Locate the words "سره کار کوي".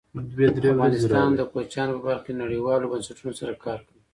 3.41-4.01